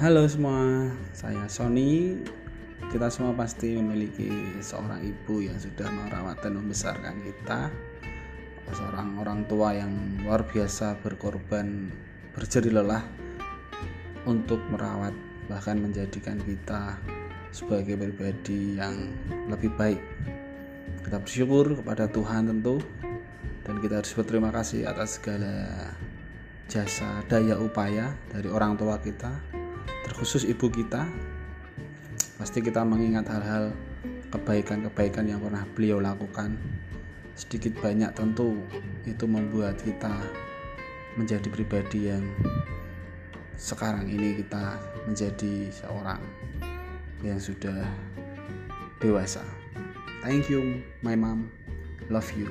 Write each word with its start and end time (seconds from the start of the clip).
Halo 0.00 0.24
semua, 0.24 0.88
saya 1.12 1.44
Sony. 1.52 2.16
Kita 2.88 3.12
semua 3.12 3.36
pasti 3.36 3.76
memiliki 3.76 4.32
seorang 4.64 5.04
ibu 5.04 5.44
yang 5.44 5.60
sudah 5.60 5.92
merawat 5.92 6.40
dan 6.40 6.56
membesarkan 6.56 7.20
kita. 7.20 7.68
Seorang 8.72 9.20
orang 9.20 9.44
tua 9.44 9.76
yang 9.76 9.92
luar 10.24 10.48
biasa 10.48 10.96
berkorban 11.04 11.92
berjeri 12.32 12.72
lelah 12.72 13.04
untuk 14.24 14.64
merawat 14.72 15.12
bahkan 15.52 15.76
menjadikan 15.76 16.40
kita 16.48 16.96
sebagai 17.52 18.00
pribadi 18.00 18.80
yang 18.80 18.96
lebih 19.52 19.68
baik. 19.76 20.00
Kita 21.04 21.20
bersyukur 21.20 21.76
kepada 21.76 22.08
Tuhan 22.08 22.48
tentu 22.48 22.80
dan 23.68 23.76
kita 23.84 24.00
harus 24.00 24.16
berterima 24.16 24.48
kasih 24.48 24.88
atas 24.88 25.20
segala 25.20 25.92
jasa 26.72 27.20
daya 27.28 27.60
upaya 27.60 28.16
dari 28.32 28.48
orang 28.48 28.80
tua 28.80 28.96
kita 28.96 29.59
terkhusus 30.10 30.42
ibu 30.42 30.66
kita 30.66 31.06
pasti 32.34 32.58
kita 32.58 32.82
mengingat 32.82 33.30
hal-hal 33.30 33.70
kebaikan-kebaikan 34.34 35.30
yang 35.30 35.38
pernah 35.38 35.62
beliau 35.78 36.02
lakukan. 36.02 36.58
Sedikit 37.38 37.78
banyak 37.78 38.10
tentu 38.18 38.58
itu 39.06 39.24
membuat 39.30 39.78
kita 39.78 40.10
menjadi 41.14 41.46
pribadi 41.46 42.10
yang 42.10 42.26
sekarang 43.54 44.10
ini 44.10 44.42
kita 44.42 44.82
menjadi 45.06 45.70
seorang 45.70 46.20
yang 47.22 47.38
sudah 47.38 47.86
dewasa. 48.98 49.46
Thank 50.26 50.50
you 50.50 50.82
my 51.06 51.14
mom. 51.14 51.54
Love 52.10 52.28
you 52.34 52.50